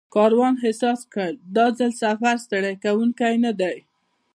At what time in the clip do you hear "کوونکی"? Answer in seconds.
2.83-3.33